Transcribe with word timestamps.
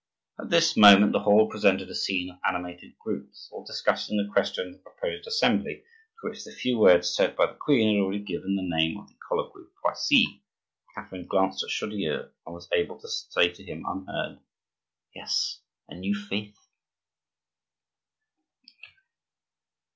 At 0.39 0.49
this 0.49 0.75
moment 0.75 1.11
the 1.11 1.19
hall 1.19 1.47
presented 1.47 1.87
a 1.87 1.93
scene 1.93 2.31
of 2.31 2.39
animated 2.43 2.97
groups, 2.97 3.47
all 3.51 3.63
discussing 3.63 4.17
the 4.17 4.33
question 4.33 4.65
of 4.65 4.73
the 4.73 4.79
proposed 4.79 5.27
assembly, 5.27 5.83
to 5.83 6.27
which 6.27 6.43
the 6.43 6.51
few 6.51 6.79
words 6.79 7.15
said 7.15 7.35
by 7.35 7.45
the 7.45 7.53
queen 7.53 7.97
had 7.97 8.01
already 8.01 8.23
given 8.23 8.55
the 8.55 8.63
name 8.65 8.97
of 8.97 9.07
the 9.09 9.13
"Colloquy 9.29 9.61
of 9.61 9.67
Poissy." 9.83 10.41
Catherine 10.95 11.27
glanced 11.27 11.63
at 11.63 11.69
Chaudieu 11.69 12.31
and 12.47 12.55
was 12.55 12.67
able 12.73 12.99
to 12.99 13.07
say 13.07 13.49
to 13.49 13.63
him 13.63 13.85
unheard:— 13.87 14.39
"Yes, 15.13 15.59
a 15.87 15.93
new 15.93 16.15
faith!" 16.15 16.57